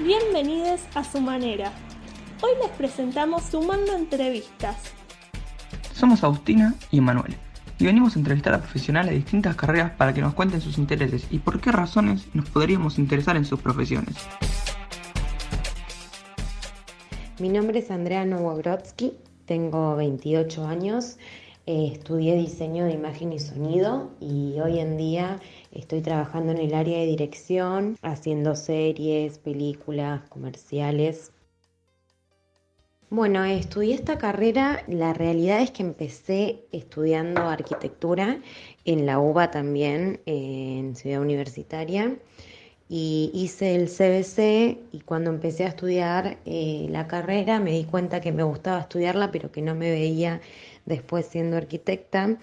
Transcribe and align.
Bienvenidos 0.00 0.80
a 0.94 1.04
su 1.04 1.20
manera. 1.20 1.70
Hoy 2.40 2.52
les 2.62 2.70
presentamos 2.70 3.42
Sumando 3.42 3.94
Entrevistas. 3.94 4.76
Somos 5.92 6.24
Agustina 6.24 6.74
y 6.90 6.98
Emanuel 6.98 7.36
y 7.78 7.84
venimos 7.84 8.16
a 8.16 8.18
entrevistar 8.18 8.54
a 8.54 8.58
profesionales 8.58 9.10
de 9.10 9.16
distintas 9.16 9.54
carreras 9.54 9.92
para 9.92 10.14
que 10.14 10.22
nos 10.22 10.32
cuenten 10.32 10.62
sus 10.62 10.78
intereses 10.78 11.26
y 11.30 11.40
por 11.40 11.60
qué 11.60 11.72
razones 11.72 12.26
nos 12.32 12.48
podríamos 12.48 12.98
interesar 12.98 13.36
en 13.36 13.44
sus 13.44 13.60
profesiones. 13.60 14.16
Mi 17.38 17.50
nombre 17.50 17.80
es 17.80 17.90
Andrea 17.90 18.24
Nowogrodsky, 18.24 19.12
tengo 19.44 19.94
28 19.96 20.66
años, 20.66 21.18
eh, 21.66 21.90
estudié 21.92 22.34
diseño 22.34 22.86
de 22.86 22.92
imagen 22.92 23.32
y 23.34 23.38
sonido 23.38 24.10
y 24.20 24.58
hoy 24.58 24.80
en 24.80 24.96
día 24.96 25.38
estoy 25.72 26.00
trabajando 26.00 26.52
en 26.52 26.58
el 26.58 26.74
área 26.74 26.98
de 26.98 27.06
dirección, 27.06 27.96
haciendo 28.02 28.54
series, 28.54 29.38
películas, 29.38 30.22
comerciales. 30.28 31.32
Bueno, 33.10 33.44
estudié 33.44 33.94
esta 33.94 34.16
carrera, 34.16 34.84
la 34.88 35.12
realidad 35.12 35.60
es 35.60 35.70
que 35.70 35.82
empecé 35.82 36.64
estudiando 36.72 37.42
arquitectura 37.42 38.40
en 38.86 39.04
la 39.04 39.18
UBA 39.18 39.50
también, 39.50 40.20
en 40.24 40.96
Ciudad 40.96 41.20
Universitaria, 41.20 42.16
y 42.88 43.30
hice 43.34 43.74
el 43.74 43.88
CBC 43.88 44.78
y 44.92 45.00
cuando 45.04 45.30
empecé 45.30 45.64
a 45.64 45.68
estudiar 45.68 46.38
eh, 46.44 46.86
la 46.90 47.06
carrera 47.06 47.58
me 47.60 47.72
di 47.72 47.84
cuenta 47.84 48.20
que 48.20 48.32
me 48.32 48.42
gustaba 48.42 48.80
estudiarla, 48.80 49.30
pero 49.30 49.52
que 49.52 49.62
no 49.62 49.74
me 49.74 49.90
veía 49.90 50.40
después 50.86 51.26
siendo 51.26 51.56
arquitecta. 51.56 52.38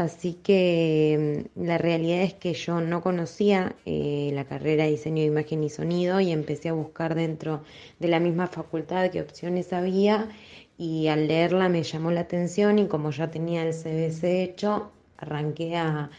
Así 0.00 0.32
que 0.32 1.44
mm, 1.56 1.62
la 1.66 1.76
realidad 1.76 2.22
es 2.22 2.32
que 2.32 2.54
yo 2.54 2.80
no 2.80 3.02
conocía 3.02 3.76
eh, 3.84 4.30
la 4.32 4.46
carrera 4.46 4.84
de 4.84 4.92
diseño 4.92 5.20
de 5.20 5.28
imagen 5.28 5.62
y 5.62 5.68
sonido 5.68 6.20
y 6.20 6.30
empecé 6.32 6.70
a 6.70 6.72
buscar 6.72 7.14
dentro 7.14 7.62
de 7.98 8.08
la 8.08 8.18
misma 8.18 8.46
facultad 8.46 9.10
qué 9.10 9.20
opciones 9.20 9.74
había 9.74 10.30
y 10.78 11.08
al 11.08 11.28
leerla 11.28 11.68
me 11.68 11.82
llamó 11.82 12.10
la 12.12 12.20
atención 12.20 12.78
y 12.78 12.86
como 12.86 13.10
ya 13.10 13.30
tenía 13.30 13.62
el 13.62 13.74
CBC 13.74 14.24
hecho, 14.42 14.90
arranqué 15.18 15.76
a, 15.76 16.10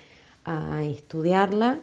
a 0.45 0.83
estudiarla 0.83 1.81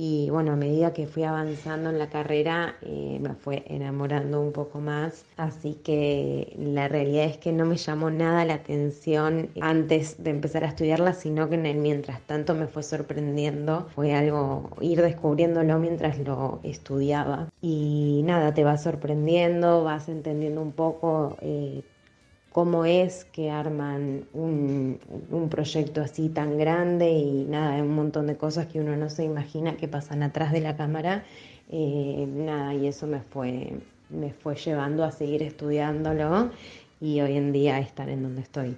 y 0.00 0.30
bueno, 0.30 0.52
a 0.52 0.56
medida 0.56 0.92
que 0.92 1.08
fui 1.08 1.24
avanzando 1.24 1.90
en 1.90 1.98
la 1.98 2.08
carrera 2.08 2.76
eh, 2.82 3.18
me 3.20 3.34
fue 3.34 3.64
enamorando 3.66 4.40
un 4.40 4.52
poco 4.52 4.78
más, 4.78 5.24
así 5.36 5.74
que 5.82 6.54
la 6.56 6.86
realidad 6.86 7.24
es 7.24 7.38
que 7.38 7.50
no 7.50 7.66
me 7.66 7.76
llamó 7.76 8.08
nada 8.08 8.44
la 8.44 8.54
atención 8.54 9.48
antes 9.60 10.22
de 10.22 10.30
empezar 10.30 10.62
a 10.62 10.68
estudiarla, 10.68 11.14
sino 11.14 11.50
que 11.50 11.56
mientras 11.56 12.20
tanto 12.28 12.54
me 12.54 12.68
fue 12.68 12.84
sorprendiendo, 12.84 13.88
fue 13.96 14.14
algo 14.14 14.70
ir 14.80 15.02
descubriéndolo 15.02 15.80
mientras 15.80 16.16
lo 16.20 16.60
estudiaba. 16.62 17.48
Y 17.60 18.22
nada, 18.24 18.54
te 18.54 18.62
va 18.62 18.78
sorprendiendo, 18.78 19.82
vas 19.82 20.08
entendiendo 20.08 20.62
un 20.62 20.70
poco 20.70 21.36
eh, 21.40 21.82
cómo 22.58 22.84
es 22.84 23.24
que 23.24 23.52
arman 23.52 24.26
un, 24.32 24.98
proyecto 25.48 26.00
así 26.00 26.28
tan 26.28 26.58
grande 26.58 27.08
y 27.08 27.44
nada, 27.44 27.80
un 27.80 27.94
montón 27.94 28.26
de 28.26 28.36
cosas 28.36 28.66
que 28.66 28.80
uno 28.80 28.96
no 28.96 29.10
se 29.10 29.22
imagina 29.22 29.76
que 29.76 29.86
pasan 29.86 30.24
atrás 30.24 30.50
de 30.50 30.60
la 30.60 30.76
cámara. 30.76 31.22
Eh, 31.68 32.26
nada, 32.28 32.74
y 32.74 32.88
eso 32.88 33.06
me 33.06 33.20
fue, 33.20 33.78
me 34.10 34.32
fue 34.32 34.56
llevando 34.56 35.04
a 35.04 35.12
seguir 35.12 35.44
estudiándolo 35.44 36.50
y 37.00 37.20
hoy 37.20 37.36
en 37.36 37.52
día 37.52 37.78
estar 37.78 38.08
en 38.08 38.24
donde 38.24 38.40
estoy. 38.42 38.76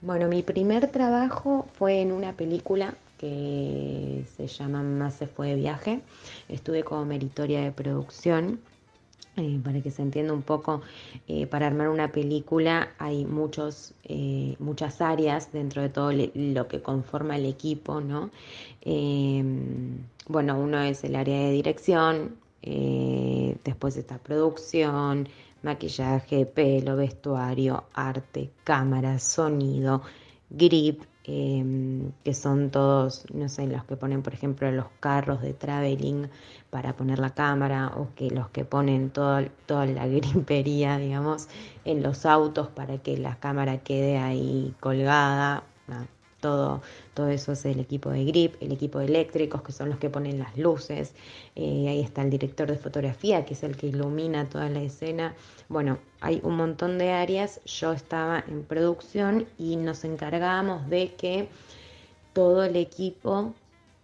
Bueno, 0.00 0.26
mi 0.28 0.42
primer 0.42 0.86
trabajo 0.86 1.66
fue 1.74 2.00
en 2.00 2.12
una 2.12 2.32
película 2.32 2.94
que 3.18 4.24
se 4.38 4.46
llama 4.46 4.82
Más 4.82 5.16
se 5.16 5.26
fue 5.26 5.48
de 5.48 5.56
viaje. 5.56 6.00
Estuve 6.48 6.82
como 6.82 7.04
meritoria 7.04 7.60
de 7.60 7.72
producción 7.72 8.58
eh, 9.36 9.58
para 9.64 9.80
que 9.80 9.90
se 9.90 10.02
entienda 10.02 10.32
un 10.32 10.42
poco, 10.42 10.82
eh, 11.26 11.46
para 11.46 11.66
armar 11.66 11.88
una 11.88 12.12
película 12.12 12.94
hay 12.98 13.24
muchos, 13.24 13.92
eh, 14.04 14.54
muchas 14.60 15.00
áreas 15.00 15.50
dentro 15.52 15.82
de 15.82 15.88
todo 15.88 16.12
lo 16.34 16.68
que 16.68 16.80
conforma 16.80 17.36
el 17.36 17.46
equipo, 17.46 18.00
¿no? 18.00 18.30
Bueno, 20.26 20.58
uno 20.58 20.80
es 20.82 21.04
el 21.04 21.16
área 21.16 21.38
de 21.38 21.50
dirección, 21.50 22.36
después 22.62 23.96
está 23.96 24.18
producción, 24.18 25.28
maquillaje, 25.62 26.46
pelo, 26.46 26.96
vestuario, 26.96 27.84
arte, 27.94 28.50
cámara, 28.62 29.18
sonido, 29.18 30.02
grip, 30.50 31.02
Em, 31.26 32.12
que 32.22 32.34
son 32.34 32.70
todos, 32.70 33.24
no 33.32 33.48
sé, 33.48 33.66
los 33.66 33.84
que 33.84 33.96
ponen, 33.96 34.22
por 34.22 34.34
ejemplo, 34.34 34.70
los 34.70 34.86
carros 35.00 35.40
de 35.40 35.54
traveling 35.54 36.28
para 36.70 36.94
poner 36.96 37.18
la 37.18 37.30
cámara, 37.30 37.92
o 37.96 38.14
que 38.14 38.30
los 38.30 38.50
que 38.50 38.64
ponen 38.66 39.10
toda 39.10 39.40
la 39.86 40.06
gripería, 40.06 40.98
digamos, 40.98 41.48
en 41.86 42.02
los 42.02 42.26
autos 42.26 42.68
para 42.68 42.98
que 42.98 43.16
la 43.16 43.36
cámara 43.36 43.78
quede 43.78 44.18
ahí 44.18 44.74
colgada 44.80 45.64
todo, 46.44 46.82
todo 47.14 47.28
eso 47.28 47.52
es 47.52 47.64
el 47.64 47.80
equipo 47.80 48.10
de 48.10 48.22
grip, 48.26 48.56
el 48.60 48.70
equipo 48.72 48.98
de 48.98 49.06
eléctricos, 49.06 49.62
que 49.62 49.72
son 49.72 49.88
los 49.88 49.98
que 49.98 50.10
ponen 50.10 50.38
las 50.38 50.54
luces, 50.58 51.14
eh, 51.56 51.86
ahí 51.88 52.02
está 52.02 52.20
el 52.20 52.28
director 52.28 52.70
de 52.70 52.76
fotografía, 52.76 53.46
que 53.46 53.54
es 53.54 53.62
el 53.62 53.78
que 53.78 53.86
ilumina 53.86 54.46
toda 54.50 54.68
la 54.68 54.82
escena. 54.82 55.34
Bueno, 55.70 55.96
hay 56.20 56.40
un 56.42 56.56
montón 56.58 56.98
de 56.98 57.12
áreas, 57.12 57.62
yo 57.64 57.92
estaba 57.92 58.44
en 58.46 58.62
producción 58.62 59.46
y 59.58 59.76
nos 59.76 60.04
encargábamos 60.04 60.86
de 60.90 61.14
que 61.14 61.48
todo 62.34 62.62
el 62.62 62.76
equipo 62.76 63.54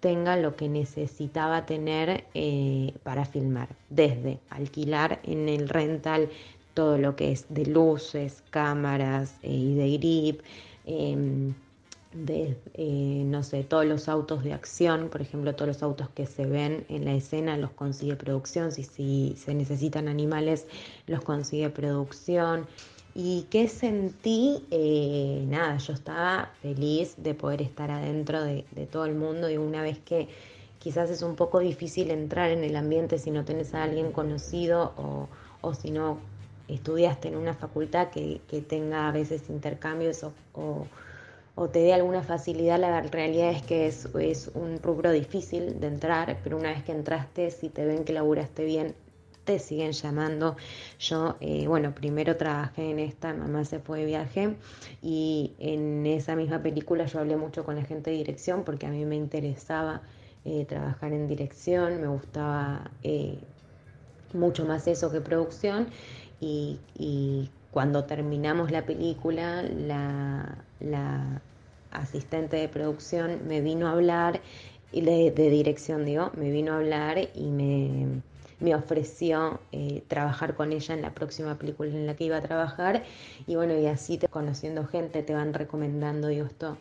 tenga 0.00 0.38
lo 0.38 0.56
que 0.56 0.70
necesitaba 0.70 1.66
tener 1.66 2.24
eh, 2.32 2.94
para 3.02 3.26
filmar, 3.26 3.68
desde 3.90 4.38
alquilar 4.48 5.20
en 5.24 5.50
el 5.50 5.68
rental 5.68 6.30
todo 6.72 6.96
lo 6.96 7.16
que 7.16 7.32
es 7.32 7.44
de 7.50 7.66
luces, 7.66 8.42
cámaras 8.48 9.36
eh, 9.42 9.52
y 9.52 9.74
de 9.74 9.98
grip, 9.98 10.40
em, 10.86 11.52
de, 12.12 12.56
eh, 12.74 13.22
no 13.24 13.42
sé, 13.42 13.62
todos 13.62 13.86
los 13.86 14.08
autos 14.08 14.42
de 14.42 14.52
acción, 14.52 15.08
por 15.10 15.22
ejemplo, 15.22 15.54
todos 15.54 15.68
los 15.68 15.82
autos 15.82 16.08
que 16.10 16.26
se 16.26 16.44
ven 16.44 16.84
en 16.88 17.04
la 17.04 17.14
escena 17.14 17.56
los 17.56 17.70
consigue 17.70 18.16
producción, 18.16 18.72
si, 18.72 18.82
si 18.82 19.36
se 19.38 19.54
necesitan 19.54 20.08
animales 20.08 20.66
los 21.06 21.22
consigue 21.22 21.70
producción. 21.70 22.66
¿Y 23.14 23.46
qué 23.50 23.68
sentí? 23.68 24.64
Eh, 24.70 25.44
nada, 25.48 25.76
yo 25.78 25.92
estaba 25.92 26.50
feliz 26.62 27.14
de 27.16 27.34
poder 27.34 27.62
estar 27.62 27.90
adentro 27.90 28.42
de, 28.42 28.64
todo 28.90 29.04
el 29.04 29.14
mundo 29.14 29.50
y 29.50 29.56
una 29.56 29.82
vez 29.82 29.98
que 29.98 30.28
quizás 30.78 31.10
es 31.10 31.22
un 31.22 31.36
poco 31.36 31.58
difícil 31.60 32.10
entrar 32.10 32.50
en 32.50 32.64
el 32.64 32.76
ambiente 32.76 33.18
si 33.18 33.30
no 33.30 33.44
tenés 33.44 33.74
a 33.74 33.82
alguien 33.82 34.12
conocido 34.12 34.94
o, 34.96 35.28
o 35.60 35.74
si 35.74 35.90
no 35.90 36.18
estudiaste 36.68 37.28
en 37.28 37.36
una 37.36 37.54
facultad 37.54 38.10
que, 38.10 38.40
que 38.48 38.62
tenga 38.62 39.08
a 39.08 39.12
veces 39.12 39.50
intercambios 39.50 40.22
o 40.24 40.32
o 40.52 40.86
te 41.68 41.80
dé 41.80 41.92
alguna 41.92 42.22
facilidad, 42.22 42.78
la 42.78 43.02
realidad 43.02 43.50
es 43.50 43.62
que 43.62 43.86
es, 43.86 44.08
es, 44.18 44.50
un 44.54 44.78
rubro 44.82 45.10
difícil 45.12 45.78
de 45.78 45.88
entrar, 45.88 46.38
pero 46.42 46.56
una 46.56 46.70
vez 46.70 46.82
que 46.84 46.92
entraste, 46.92 47.50
si 47.50 47.68
te 47.68 47.84
ven 47.84 48.04
que 48.04 48.12
laburaste 48.12 48.64
bien, 48.64 48.94
te 49.44 49.58
siguen 49.58 49.92
llamando. 49.92 50.56
Yo, 50.98 51.36
eh, 51.40 51.66
bueno, 51.66 51.94
primero 51.94 52.36
trabajé 52.36 52.90
en 52.90 52.98
esta, 52.98 53.34
mamá 53.34 53.64
se 53.64 53.78
fue 53.78 54.00
de 54.00 54.06
viaje, 54.06 54.56
y 55.02 55.52
en 55.58 56.06
esa 56.06 56.36
misma 56.36 56.62
película 56.62 57.06
yo 57.06 57.20
hablé 57.20 57.36
mucho 57.36 57.64
con 57.64 57.76
la 57.76 57.84
gente 57.84 58.10
de 58.10 58.16
dirección 58.16 58.64
porque 58.64 58.86
a 58.86 58.90
mí 58.90 59.04
me 59.04 59.16
interesaba 59.16 60.02
eh, 60.44 60.64
trabajar 60.66 61.12
en 61.12 61.26
dirección, 61.28 62.00
me 62.00 62.06
gustaba 62.06 62.90
eh, 63.02 63.38
mucho 64.32 64.64
más 64.64 64.86
eso 64.86 65.10
que 65.10 65.20
producción, 65.20 65.88
y, 66.40 66.78
y 66.96 67.50
cuando 67.70 68.04
terminamos 68.04 68.70
la 68.70 68.86
película, 68.86 69.62
la, 69.62 70.64
la 70.80 71.42
asistente 71.90 72.56
de 72.56 72.68
producción 72.68 73.40
me 73.46 73.60
vino 73.60 73.88
a 73.88 73.92
hablar, 73.92 74.40
y 74.92 75.02
de, 75.02 75.30
dirección 75.30 76.04
digo, 76.04 76.30
me 76.36 76.50
vino 76.50 76.72
a 76.72 76.76
hablar 76.76 77.18
y 77.34 77.50
me, 77.50 78.22
me 78.58 78.74
ofreció 78.74 79.60
eh, 79.72 80.02
trabajar 80.08 80.54
con 80.54 80.72
ella 80.72 80.94
en 80.94 81.02
la 81.02 81.14
próxima 81.14 81.56
película 81.58 81.90
en 81.90 82.06
la 82.06 82.16
que 82.16 82.24
iba 82.24 82.36
a 82.36 82.42
trabajar. 82.42 83.04
Y 83.46 83.54
bueno, 83.54 83.78
y 83.78 83.86
así 83.86 84.18
te, 84.18 84.28
conociendo 84.28 84.86
gente 84.86 85.22
te 85.22 85.34
van 85.34 85.54
recomendando, 85.54 86.28
digo, 86.28 86.46
esto 86.46 86.76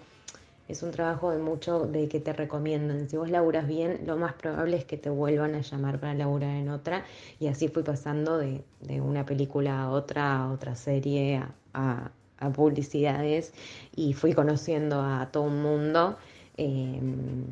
es 0.68 0.84
un 0.84 0.92
trabajo 0.92 1.32
de 1.32 1.40
mucho 1.40 1.86
de 1.86 2.08
que 2.08 2.20
te 2.20 2.34
recomiendan. 2.34 3.10
Si 3.10 3.18
vos 3.18 3.30
laburas 3.30 3.68
bien, 3.68 4.02
lo 4.06 4.18
más 4.18 4.34
probable 4.34 4.78
es 4.78 4.86
que 4.86 4.98
te 4.98 5.10
vuelvan 5.10 5.56
a 5.56 5.62
llamar 5.62 6.00
para 6.00 6.14
laburar 6.14 6.56
en 6.56 6.70
otra. 6.70 7.06
Y 7.40 7.48
así 7.48 7.68
fui 7.68 7.84
pasando 7.84 8.38
de, 8.38 8.64
de 8.82 9.02
una 9.02 9.26
película 9.26 9.84
a 9.84 9.90
otra, 9.92 10.44
a 10.44 10.52
otra 10.52 10.76
serie, 10.76 11.38
a, 11.38 11.54
a 11.74 12.12
publicidades 12.54 13.54
y 13.96 14.14
fui 14.14 14.34
conociendo 14.34 15.02
a 15.02 15.30
todo 15.32 15.44
un 15.44 15.62
mundo 15.62 16.18
em, 16.58 17.44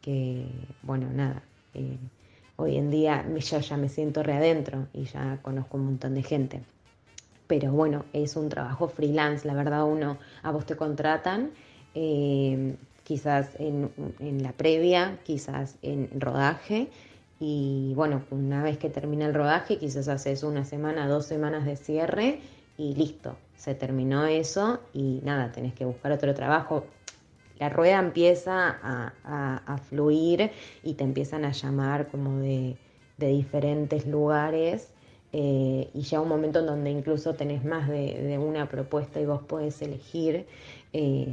que, 0.00 0.46
bueno, 0.82 1.08
nada, 1.12 1.42
eh, 1.74 1.98
hoy 2.56 2.76
en 2.76 2.90
día 2.90 3.24
yo 3.38 3.60
ya 3.60 3.76
me 3.76 3.88
siento 3.88 4.22
readentro 4.22 4.88
y 4.92 5.04
ya 5.04 5.38
conozco 5.42 5.76
un 5.76 5.86
montón 5.86 6.14
de 6.14 6.22
gente. 6.22 6.62
Pero 7.46 7.70
bueno, 7.70 8.04
es 8.12 8.36
un 8.36 8.48
trabajo 8.48 8.88
freelance, 8.88 9.46
la 9.46 9.54
verdad 9.54 9.84
uno, 9.84 10.18
a 10.42 10.50
vos 10.50 10.66
te 10.66 10.76
contratan, 10.76 11.52
em, 11.94 12.76
quizás 13.04 13.50
en, 13.60 13.90
en, 14.18 14.42
la 14.42 14.52
previa, 14.52 15.20
quizás 15.24 15.76
en 15.82 16.08
rodaje, 16.20 16.88
y 17.38 17.92
bueno, 17.94 18.22
una 18.30 18.62
vez 18.62 18.78
que 18.78 18.88
termina 18.88 19.26
el 19.26 19.34
rodaje, 19.34 19.78
quizás 19.78 20.08
haces 20.08 20.42
una 20.42 20.64
semana, 20.64 21.06
dos 21.06 21.26
semanas 21.26 21.64
de 21.64 21.76
cierre 21.76 22.40
y 22.78 22.94
listo, 22.94 23.36
se 23.56 23.74
terminó 23.74 24.26
eso 24.26 24.80
y 24.92 25.20
nada, 25.24 25.52
tenés 25.52 25.74
que 25.74 25.84
buscar 25.84 26.12
otro 26.12 26.34
trabajo. 26.34 26.84
La 27.58 27.70
rueda 27.70 27.98
empieza 27.98 28.78
a, 28.82 29.78
fluir 29.88 30.50
y 30.82 30.94
te 30.94 31.04
empiezan 31.04 31.44
a 31.44 31.52
llamar 31.52 32.08
como 32.08 32.38
de, 32.38 32.76
diferentes 33.18 34.06
lugares 34.06 34.92
eh, 35.32 35.88
y 35.94 36.02
ya 36.02 36.20
un 36.20 36.28
momento 36.28 36.60
en 36.60 36.66
donde 36.66 36.90
incluso 36.90 37.34
tenés 37.34 37.64
más 37.64 37.88
de, 37.88 38.38
una 38.38 38.68
propuesta 38.68 39.20
y 39.20 39.26
vos 39.26 39.42
podés 39.42 39.80
elegir, 39.80 40.46
eh, 40.92 41.28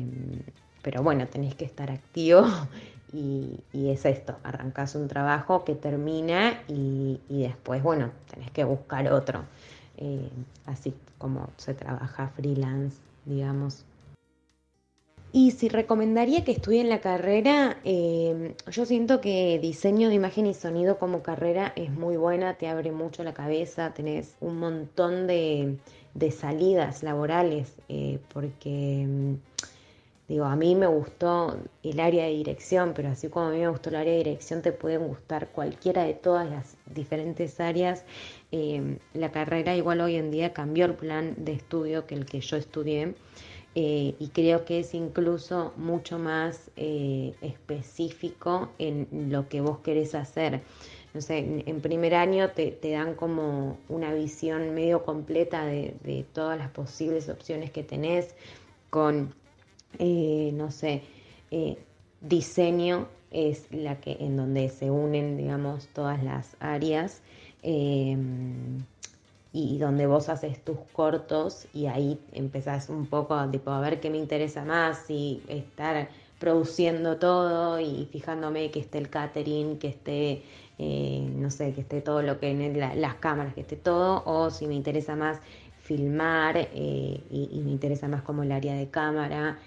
pero 0.81 1.03
bueno, 1.03 1.27
tenés 1.27 1.55
que 1.55 1.65
estar 1.65 1.91
activo 1.91 2.45
y, 3.13 3.59
es 3.73 4.05
esto, 4.05 4.37
arrancás 4.43 4.95
un 4.95 5.07
trabajo 5.07 5.63
que 5.63 5.75
termina 5.75 6.61
y, 6.67 7.19
después, 7.29 7.83
bueno, 7.83 8.11
tenés 8.31 8.49
que 8.51 8.63
buscar 8.63 9.11
otro. 9.11 9.43
Eh, 9.97 10.29
así 10.65 10.93
como 11.17 11.49
se 11.57 11.73
trabaja 11.73 12.29
freelance, 12.29 12.97
digamos. 13.25 13.85
Y 15.35 15.49
si 15.49 15.67
recomendaría 15.67 16.43
que 16.43 16.51
estudien 16.51 16.89
la 16.89 17.01
carrera, 17.01 17.77
eh, 17.83 18.55
yo 18.69 18.85
siento 18.85 19.19
que 19.19 19.57
diseño 19.59 20.09
de 20.09 20.13
imagen 20.13 20.45
y 20.45 20.53
sonido 20.53 20.99
como 20.99 21.23
carrera 21.23 21.73
es 21.75 21.89
muy 21.89 22.17
buena, 22.17 22.53
te 22.53 22.67
abre 22.67 22.91
mucho 22.91 23.23
la 23.23 23.33
cabeza, 23.33 23.95
tenés 23.95 24.35
un 24.41 24.59
montón 24.59 25.25
de, 25.25 25.79
salidas 26.31 27.01
laborales, 27.01 27.73
eh, 27.89 28.19
porque 28.31 29.07
mm, 29.07 29.33
digo, 30.27 30.45
a 30.45 30.55
mí 30.55 30.75
me 30.75 30.87
gustó 30.87 31.57
el 31.83 31.99
área 31.99 32.25
de 32.25 32.31
dirección, 32.31 32.93
pero 32.95 33.09
así 33.09 33.27
como 33.27 33.47
a 33.47 33.51
mí 33.51 33.59
me 33.59 33.67
gustó 33.67 33.89
el 33.89 33.97
área 33.97 34.13
de 34.13 34.19
dirección, 34.19 34.61
te 34.61 34.71
pueden 34.71 35.07
gustar 35.07 35.49
cualquiera 35.49 36.03
de 36.03 36.13
todas 36.13 36.49
las 36.49 36.77
diferentes 36.93 37.59
áreas. 37.59 38.05
Eh, 38.51 38.97
la 39.13 39.31
carrera 39.31 39.75
igual 39.75 40.01
hoy 40.01 40.15
en 40.15 40.31
día 40.31 40.53
cambió 40.53 40.85
el 40.85 40.95
plan 40.95 41.35
de 41.37 41.53
estudio 41.53 42.05
que 42.05 42.15
el 42.15 42.25
que 42.25 42.39
yo 42.39 42.57
estudié. 42.57 43.15
Eh, 43.75 44.13
y 44.19 44.27
creo 44.27 44.65
que 44.65 44.79
es 44.79 44.93
incluso 44.93 45.73
mucho 45.77 46.19
más 46.19 46.69
eh, 46.75 47.33
específico 47.41 48.69
en 48.77 49.07
lo 49.31 49.49
que 49.49 49.61
vos 49.61 49.79
querés 49.79 50.13
hacer. 50.13 50.61
No 51.15 51.21
sé, 51.21 51.63
en, 51.65 51.81
primer 51.81 52.15
año 52.15 52.51
te, 52.51 52.77
dan 52.81 53.15
como 53.15 53.77
una 53.89 54.13
visión 54.13 54.73
medio 54.73 55.03
completa 55.03 55.65
de, 55.65 55.95
de 56.03 56.23
todas 56.33 56.57
las 56.57 56.69
posibles 56.69 57.29
opciones 57.29 57.71
que 57.71 57.83
tenés 57.83 58.35
con 58.89 59.33
eh, 59.99 60.51
no 60.53 60.71
sé, 60.71 61.01
eh, 61.51 61.77
diseño 62.21 63.07
es 63.31 63.71
la 63.71 63.99
que 63.99 64.17
en 64.19 64.37
donde 64.37 64.69
se 64.69 64.91
unen, 64.91 65.37
digamos, 65.37 65.87
todas 65.87 66.23
las 66.23 66.55
áreas 66.59 67.21
eh, 67.63 68.17
y 69.51 69.77
donde 69.77 70.07
vos 70.07 70.29
haces 70.29 70.63
tus 70.63 70.77
cortos 70.93 71.67
y 71.73 71.85
ahí 71.87 72.19
empezás 72.31 72.89
un 72.89 73.05
poco 73.05 73.39
tipo, 73.49 73.71
a 73.71 73.81
ver 73.81 73.99
qué 73.99 74.09
me 74.09 74.17
interesa 74.17 74.65
más 74.65 75.09
y 75.09 75.41
estar 75.47 76.09
produciendo 76.39 77.17
todo 77.17 77.79
y 77.79 78.07
fijándome 78.11 78.71
que 78.71 78.79
esté 78.79 78.97
el 78.97 79.09
catering, 79.09 79.77
que 79.77 79.87
esté, 79.87 80.43
no 80.79 81.49
sé, 81.51 81.73
que 81.73 81.81
esté 81.81 82.01
todo 82.01 82.21
lo 82.21 82.39
que 82.39 82.49
en 82.49 82.79
las 82.79 83.15
cámaras, 83.15 83.53
que 83.53 83.61
esté 83.61 83.77
todo, 83.77 84.23
o 84.25 84.49
si 84.49 84.67
me 84.67 84.73
interesa 84.73 85.15
más 85.15 85.39
filmar 85.83 86.67
y, 86.73 87.21
me 87.63 87.71
interesa 87.71 88.07
más 88.07 88.23
como 88.23 88.43
el 88.43 88.51
área 88.51 88.73
de 88.75 88.89
cámara 88.89 89.59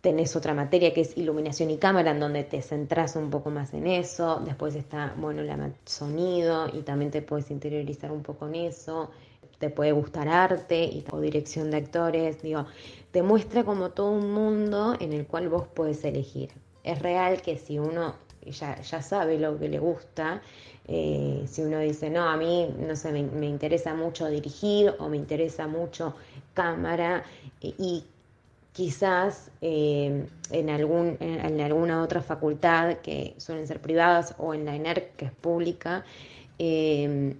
Tenés 0.00 0.34
otra 0.34 0.54
materia 0.54 0.94
que 0.94 1.02
es 1.02 1.16
iluminación 1.18 1.70
y 1.70 1.76
cámara, 1.76 2.12
en 2.12 2.20
donde 2.20 2.44
te 2.44 2.62
centras 2.62 3.16
un 3.16 3.28
poco 3.28 3.50
más 3.50 3.74
en 3.74 3.86
eso. 3.86 4.40
Después 4.44 4.74
está, 4.74 5.14
bueno, 5.16 5.42
el 5.42 5.74
sonido 5.84 6.68
y 6.72 6.82
también 6.82 7.10
te 7.10 7.20
puedes 7.20 7.50
interiorizar 7.50 8.10
un 8.10 8.22
poco 8.22 8.46
en 8.48 8.54
eso. 8.54 9.10
Te 9.58 9.68
puede 9.68 9.92
gustar 9.92 10.26
arte 10.28 11.04
o 11.10 11.20
dirección 11.20 11.70
de 11.70 11.76
actores. 11.76 12.40
Digo, 12.40 12.64
te 13.10 13.22
muestra 13.22 13.62
como 13.64 13.90
todo 13.90 14.12
un 14.12 14.32
mundo 14.32 14.96
en 14.98 15.12
el 15.12 15.26
cual 15.26 15.50
vos 15.50 15.66
puedes 15.74 16.02
elegir. 16.04 16.50
Es 16.82 16.98
real 17.00 17.42
que 17.42 17.58
si 17.58 17.78
uno 17.78 18.14
ya, 18.46 18.80
ya 18.80 19.02
sabe 19.02 19.38
lo 19.38 19.58
que 19.58 19.68
le 19.68 19.78
gusta, 19.78 20.40
eh, 20.88 21.44
si 21.46 21.62
uno 21.62 21.78
dice, 21.78 22.08
no, 22.08 22.22
a 22.22 22.38
mí, 22.38 22.74
no 22.78 22.96
sé, 22.96 23.12
me, 23.12 23.22
me 23.22 23.46
interesa 23.46 23.94
mucho 23.94 24.26
dirigir 24.28 24.94
o 24.98 25.08
me 25.08 25.18
interesa 25.18 25.66
mucho 25.66 26.14
cámara 26.54 27.22
y 27.60 28.04
quizás 28.72 29.50
eh, 29.60 30.26
en, 30.50 30.70
algún, 30.70 31.16
en, 31.20 31.60
alguna 31.60 32.02
otra 32.02 32.22
facultad 32.22 32.98
que 32.98 33.34
suelen 33.38 33.66
ser 33.66 33.80
privadas 33.80 34.34
o 34.38 34.54
en 34.54 34.64
la 34.64 34.74
ENERC 34.74 35.16
que 35.16 35.24
es 35.26 35.32
pública, 35.32 36.04
eh, 36.58 37.34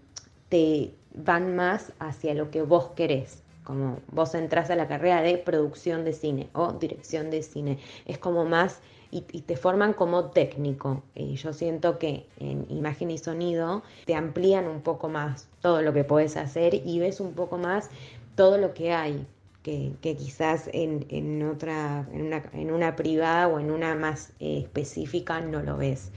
te 0.48 0.92
van 1.14 1.56
más 1.56 1.92
hacia 1.98 2.34
lo 2.34 2.50
que 2.50 2.62
vos 2.62 2.90
querés. 2.96 3.42
Como 3.64 3.98
vos 4.10 4.34
entras 4.34 4.70
a 4.70 4.76
la 4.76 4.88
carrera 4.88 5.22
de 5.22 5.38
producción 5.38 6.04
de 6.04 6.12
cine 6.12 6.48
o 6.54 6.72
dirección 6.72 7.30
de 7.30 7.42
cine. 7.42 7.78
Es 8.06 8.18
como 8.18 8.44
más 8.44 8.80
y, 9.12 9.20
te 9.22 9.56
forman 9.56 9.92
como 9.92 10.30
técnico. 10.30 11.02
Y 11.14 11.34
yo 11.36 11.52
siento 11.52 11.98
que 11.98 12.26
en 12.38 12.66
imagen 12.68 13.10
y 13.10 13.18
sonido 13.18 13.82
te 14.06 14.14
amplían 14.14 14.66
un 14.66 14.80
poco 14.80 15.08
más 15.08 15.48
todo 15.60 15.82
lo 15.82 15.92
que 15.92 16.04
puedes 16.04 16.36
hacer 16.36 16.74
y 16.74 16.98
ves 16.98 17.20
un 17.20 17.34
poco 17.34 17.58
más 17.58 17.90
todo 18.34 18.58
lo 18.58 18.74
que 18.74 18.92
hay 18.92 19.26
que, 19.62 19.94
quizás 20.00 20.70
en, 20.72 21.42
otra, 21.42 22.06
en 22.12 22.26
una, 22.26 22.42
en 22.52 22.70
una, 22.70 22.96
privada 22.96 23.48
o 23.48 23.60
en 23.60 23.70
una 23.70 23.94
más 23.94 24.32
eh, 24.40 24.58
específica 24.58 25.40
no 25.40 25.62
lo 25.62 25.76
ves. 25.76 26.10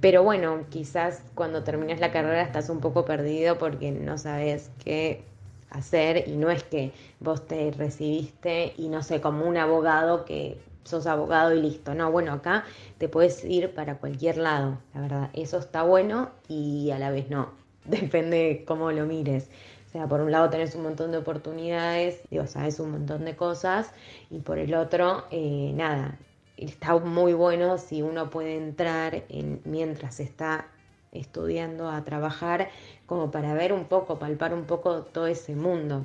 Pero 0.00 0.22
bueno, 0.22 0.64
quizás 0.70 1.22
cuando 1.34 1.62
terminas 1.62 2.00
la 2.00 2.10
carrera 2.10 2.42
estás 2.42 2.70
un 2.70 2.80
poco 2.80 3.04
perdido 3.04 3.58
porque 3.58 3.90
no 3.92 4.16
sabes 4.18 4.70
qué 4.82 5.24
hacer 5.70 6.28
y 6.28 6.36
no 6.36 6.50
es 6.50 6.64
que 6.64 6.92
vos 7.20 7.46
te 7.46 7.70
recibiste 7.70 8.72
y 8.76 8.88
no 8.88 9.02
sé, 9.02 9.20
como 9.20 9.44
un 9.44 9.56
abogado 9.56 10.24
que 10.24 10.58
sos 10.84 11.06
abogado 11.06 11.54
y 11.54 11.60
listo. 11.60 11.94
No, 11.94 12.10
bueno, 12.10 12.32
acá 12.32 12.64
te 12.98 13.08
puedes 13.08 13.44
ir 13.44 13.74
para 13.74 13.98
cualquier 13.98 14.38
lado, 14.38 14.78
la 14.94 15.00
verdad. 15.00 15.30
Eso 15.34 15.58
está 15.58 15.82
bueno 15.82 16.30
y 16.48 16.90
a 16.90 16.98
la 16.98 17.10
vez 17.10 17.30
no. 17.30 17.50
Depende 17.84 18.64
cómo 18.66 18.92
lo 18.92 19.06
mires. 19.06 19.48
O 19.90 19.92
sea, 19.92 20.06
por 20.06 20.20
un 20.20 20.30
lado 20.30 20.48
tenés 20.50 20.76
un 20.76 20.84
montón 20.84 21.10
de 21.10 21.18
oportunidades, 21.18 22.20
digo, 22.30 22.46
sabes 22.46 22.78
un 22.78 22.92
montón 22.92 23.24
de 23.24 23.34
cosas, 23.34 23.90
y 24.30 24.38
por 24.38 24.58
el 24.58 24.72
otro, 24.74 25.24
eh, 25.32 25.72
nada, 25.74 26.16
está 26.56 26.96
muy 26.96 27.32
bueno 27.32 27.76
si 27.76 28.00
uno 28.00 28.30
puede 28.30 28.56
entrar 28.56 29.24
en, 29.28 29.60
mientras 29.64 30.20
está 30.20 30.68
estudiando 31.10 31.90
a 31.90 32.04
trabajar, 32.04 32.70
como 33.06 33.32
para 33.32 33.52
ver 33.54 33.72
un 33.72 33.86
poco, 33.86 34.16
palpar 34.16 34.54
un 34.54 34.64
poco 34.64 35.02
todo 35.02 35.26
ese 35.26 35.56
mundo. 35.56 36.04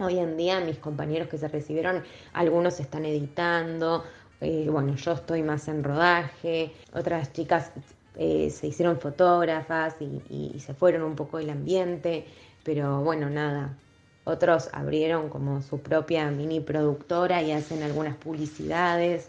Hoy 0.00 0.18
en 0.18 0.36
día 0.36 0.58
mis 0.58 0.78
compañeros 0.78 1.28
que 1.28 1.38
se 1.38 1.46
recibieron, 1.46 2.02
algunos 2.32 2.80
están 2.80 3.04
editando, 3.04 4.02
eh, 4.40 4.66
bueno, 4.68 4.96
yo 4.96 5.12
estoy 5.12 5.44
más 5.44 5.68
en 5.68 5.84
rodaje, 5.84 6.72
otras 6.92 7.32
chicas 7.32 7.70
eh, 8.16 8.50
se 8.50 8.68
hicieron 8.68 9.00
fotógrafas 9.00 9.96
y, 10.00 10.58
se 10.60 10.74
fueron 10.74 11.02
un 11.02 11.16
poco 11.16 11.38
del 11.38 11.50
ambiente. 11.50 12.26
Pero 12.64 13.02
bueno, 13.02 13.30
nada. 13.30 13.76
Otros 14.24 14.70
abrieron 14.72 15.28
como 15.28 15.60
su 15.62 15.80
propia 15.80 16.30
mini 16.30 16.60
productora 16.60 17.42
y 17.42 17.52
hacen 17.52 17.82
algunas 17.82 18.16
publicidades. 18.16 19.28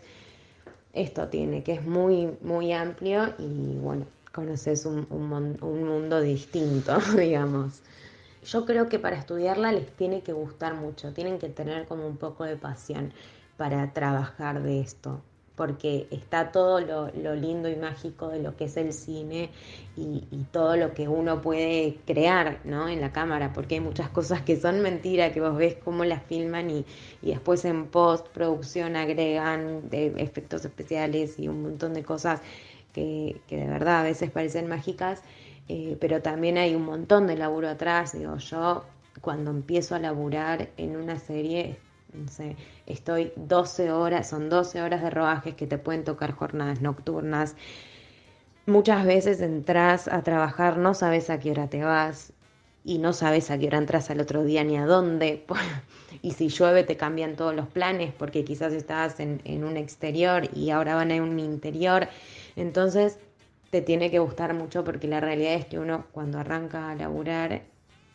Esto 0.94 1.28
tiene, 1.28 1.64
que 1.64 1.74
es 1.74 1.86
muy, 1.86 2.30
muy 2.42 2.72
amplio 2.72 3.34
y 3.38 3.78
bueno, 3.78 4.06
conoces 4.32 4.86
un, 4.86 5.06
un 5.10 5.84
mundo 5.84 6.22
distinto, 6.22 6.98
digamos. 7.18 7.82
Yo 8.46 8.66
creo 8.66 8.88
que 8.88 9.00
para 9.00 9.18
estudiarla 9.18 9.74
les 9.74 9.88
tiene 9.92 10.22
que 10.22 10.32
gustar 10.32 10.76
mucho, 10.76 11.12
tienen 11.14 11.40
que 11.40 11.50
tener 11.50 11.86
como 11.88 12.08
un 12.08 12.16
poco 12.16 12.46
de 12.46 12.56
pasión 12.56 13.12
para 13.58 13.92
trabajar 13.92 14.62
de 14.62 14.80
esto 14.80 15.22
porque 15.56 16.08
está 16.12 16.52
todo 16.52 16.80
lo, 16.82 17.36
lindo 17.36 17.70
y 17.70 17.76
mágico 17.76 18.30
de 18.30 18.42
lo 18.42 18.56
que 18.56 18.66
es 18.66 18.78
el 18.78 18.94
cine 18.94 19.50
y, 19.96 20.24
todo 20.52 20.78
lo 20.78 20.94
que 20.94 21.08
uno 21.08 21.42
puede 21.42 21.98
crear 22.06 22.60
¿no? 22.64 22.88
en 22.88 23.02
la 23.02 23.12
cámara, 23.12 23.52
porque 23.54 23.76
hay 23.76 23.82
muchas 23.82 24.10
cosas 24.10 24.42
que 24.42 24.60
son 24.60 24.82
mentiras, 24.82 25.32
que 25.32 25.42
vos 25.42 25.58
ves 25.58 25.76
cómo 25.84 26.06
las 26.06 26.24
filman 26.24 26.70
y, 26.70 26.86
después 27.22 27.66
en 27.66 27.88
postproducción 27.88 28.96
agregan 28.96 29.90
de 29.90 30.08
efectos 30.18 30.64
especiales 30.66 31.40
y 31.40 31.48
un 31.48 31.64
montón 31.64 31.94
de 31.94 32.04
cosas 32.04 32.42
que, 32.94 33.42
de 33.50 33.68
verdad 33.68 34.02
a 34.02 34.04
veces 34.04 34.32
parecen 34.32 34.68
mágicas, 34.68 35.22
eh, 35.68 35.98
pero 36.00 36.22
también 36.22 36.58
hay 36.58 36.76
un 36.76 36.86
montón 36.86 37.28
de 37.28 37.36
laburo 37.36 37.68
atrás, 37.68 38.14
digo, 38.18 38.38
yo 38.38 38.86
cuando 39.22 39.52
empiezo 39.52 39.96
a 39.96 40.00
laburar 40.00 40.70
en 40.78 40.96
una 40.96 41.18
serie 41.18 41.78
estoy 42.86 43.32
12 43.36 43.92
horas, 43.92 44.30
son 44.30 44.50
12 44.50 44.82
horas 44.82 45.02
de 45.02 45.10
rodajes 45.10 45.56
que 45.56 45.68
te 45.68 45.78
pueden 45.78 46.04
tocar 46.04 46.32
jornadas 46.32 46.82
nocturnas. 46.82 47.56
Muchas 48.66 49.06
veces 49.06 49.42
entras 49.42 50.08
a 50.08 50.24
trabajar, 50.24 50.78
no 50.78 50.94
sabes 50.94 51.30
a 51.30 51.40
qué 51.40 51.52
hora 51.52 51.70
te 51.70 51.84
vas 51.84 52.34
y 52.84 53.00
no 53.00 53.14
sabes 53.14 53.50
a 53.52 53.58
qué 53.58 53.68
hora 53.68 53.80
entras 53.80 54.10
al 54.12 54.22
otro 54.22 54.44
día 54.44 54.64
ni 54.64 54.78
a 54.78 54.86
dónde. 54.86 55.46
y 56.22 56.32
si 56.32 56.50
llueve 56.50 56.84
te 56.84 56.98
cambian 56.98 57.36
todos 57.36 57.56
los 57.56 57.68
planes 57.68 58.14
porque 58.18 58.46
quizás 58.46 58.74
estabas 58.74 59.20
en, 59.20 59.64
un 59.64 59.76
exterior 59.76 60.50
y 60.56 60.70
ahora 60.70 60.96
van 60.96 61.12
a 61.12 61.16
un 61.16 61.40
interior. 61.40 62.08
Entonces 62.56 63.20
te 63.72 63.82
tiene 63.82 64.12
que 64.12 64.20
gustar 64.20 64.54
mucho 64.54 64.84
porque 64.84 65.08
la 65.08 65.20
realidad 65.20 65.54
es 65.54 65.66
que 65.66 65.80
uno 65.80 66.06
cuando 66.12 66.40
arranca 66.40 66.90
a 66.90 66.96
laburar 66.96 67.64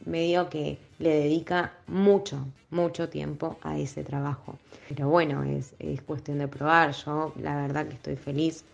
medio 0.04 0.48
que 0.48 0.78
le 0.98 1.10
dedica 1.10 1.72
mucho, 1.86 2.46
mucho 2.70 3.08
tiempo 3.08 3.58
a 3.62 3.78
ese 3.78 4.04
trabajo. 4.04 4.58
Pero 4.88 5.08
bueno, 5.08 5.42
es, 5.44 5.74
es 5.78 6.02
cuestión 6.02 6.38
de 6.38 6.48
probar. 6.48 6.92
Yo 6.92 7.32
la 7.40 7.56
verdad 7.56 7.86
que 7.86 7.94
estoy 7.94 8.16
feliz 8.16 8.64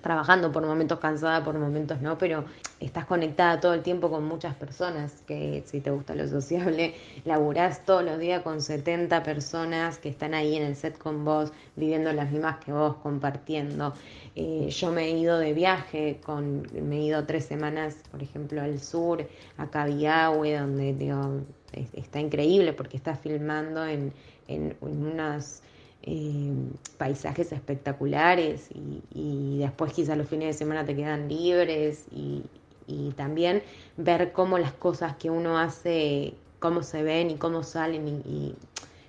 trabajando, 0.00 0.52
por 0.52 0.66
momentos 0.66 0.98
cansada, 0.98 1.44
por 1.44 1.58
momentos 1.58 2.00
no, 2.00 2.18
pero 2.18 2.44
estás 2.80 3.04
conectada 3.04 3.60
todo 3.60 3.74
el 3.74 3.82
tiempo 3.82 4.10
con 4.10 4.24
muchas 4.24 4.54
personas, 4.54 5.22
que 5.26 5.62
si 5.66 5.80
te 5.80 5.90
gusta 5.90 6.14
lo 6.14 6.26
sociable, 6.28 6.94
laburás 7.24 7.84
todos 7.84 8.04
los 8.04 8.18
días 8.18 8.42
con 8.42 8.62
70 8.62 9.22
personas 9.22 9.98
que 9.98 10.08
están 10.08 10.34
ahí 10.34 10.56
en 10.56 10.62
el 10.62 10.76
set 10.76 10.98
con 10.98 11.24
vos, 11.24 11.52
viviendo 11.76 12.12
las 12.12 12.30
mismas 12.30 12.58
que 12.64 12.72
vos, 12.72 12.96
compartiendo. 12.96 13.94
Eh, 14.34 14.68
yo 14.70 14.92
me 14.92 15.04
he 15.04 15.18
ido 15.18 15.38
de 15.38 15.52
viaje, 15.52 16.20
con, 16.24 16.66
me 16.72 16.96
he 16.96 17.02
ido 17.02 17.24
tres 17.26 17.44
semanas, 17.44 17.96
por 18.10 18.22
ejemplo, 18.22 18.62
al 18.62 18.80
sur, 18.80 19.26
a 19.58 19.66
Cabiahue, 19.66 20.58
donde 20.58 20.94
digo, 20.94 21.40
está 21.92 22.20
increíble 22.20 22.72
porque 22.72 22.96
estás 22.96 23.20
filmando 23.20 23.84
en, 23.84 24.12
en, 24.48 24.76
en 24.80 25.06
unas 25.06 25.62
eh, 26.02 26.52
paisajes 26.98 27.52
espectaculares 27.52 28.68
y, 28.74 29.58
después 29.58 29.92
quizás 29.92 30.16
los 30.16 30.28
fines 30.28 30.48
de 30.48 30.52
semana 30.54 30.84
te 30.84 30.96
quedan 30.96 31.28
libres 31.28 32.06
y, 32.12 32.44
también 33.16 33.62
ver 33.96 34.32
cómo 34.32 34.58
las 34.58 34.72
cosas 34.72 35.14
que 35.14 35.30
uno 35.30 35.58
hace, 35.58 36.34
cómo 36.58 36.82
se 36.82 37.04
ven 37.04 37.30
y 37.30 37.36
cómo 37.36 37.62
salen 37.62 38.08
y, 38.08 38.56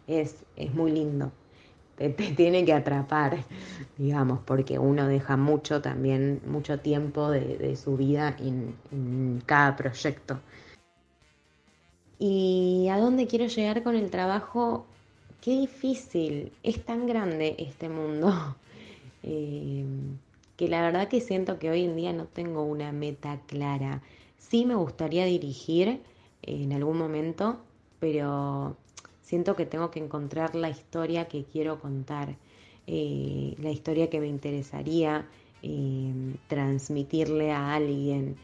es, 0.06 0.36
es, 0.56 0.74
muy 0.76 0.92
lindo. 0.92 1.32
Te, 1.96 2.10
tiene 2.10 2.64
que 2.64 2.74
atrapar, 2.74 3.44
digamos, 3.98 4.40
porque 4.46 4.78
uno 4.78 5.08
deja 5.08 5.36
mucho 5.36 5.82
también, 5.82 6.42
mucho 6.46 6.80
tiempo 6.80 7.32
de, 7.32 7.76
su 7.76 7.98
vida 7.98 8.36
en 8.40 9.42
cada 9.48 9.76
proyecto. 9.76 10.40
¿Y 12.24 12.88
a 12.90 13.00
dónde 13.00 13.26
quiero 13.26 13.48
llegar 13.48 13.82
con 13.82 13.96
el 13.96 14.12
trabajo? 14.12 14.86
Qué 15.42 15.52
difícil, 15.60 16.54
es 16.64 16.86
tan 16.86 17.08
grande 17.08 17.56
este 17.58 17.90
mundo, 17.90 18.56
eh, 19.24 19.86
que 20.56 20.68
la 20.70 20.82
verdad 20.84 21.08
que 21.08 21.20
siento 21.20 21.58
que 21.60 21.72
hoy 21.72 21.84
en 21.84 21.96
día 21.96 22.14
no 22.14 22.26
tengo 22.26 22.64
una 22.64 22.92
meta 22.92 23.42
clara. 23.48 24.04
Sí 24.38 24.66
me 24.66 24.76
gustaría 24.76 25.26
dirigir 25.26 26.02
en 26.44 26.72
algún 26.74 26.98
momento, 26.98 27.58
pero 28.00 28.78
siento 29.24 29.56
que 29.56 29.66
tengo 29.66 29.90
que 29.92 30.00
encontrar 30.00 30.56
la 30.56 30.70
historia 30.70 31.28
que 31.28 31.44
quiero 31.44 31.80
contar, 31.80 32.36
eh, 32.86 33.56
la 33.60 33.72
historia 33.72 34.10
que 34.10 34.20
me 34.20 34.28
interesaría 34.28 35.28
eh, 35.64 36.14
transmitirle 36.48 37.52
a 37.52 37.74
alguien. 37.74 38.38